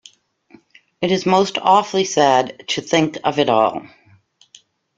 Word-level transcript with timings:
It 0.99 1.11
is 1.11 1.27
most 1.27 1.59
awfully 1.59 2.05
sad 2.05 2.67
to 2.69 2.81
think 2.81 3.19
of 3.23 3.37
it 3.37 3.49
all. 3.49 3.85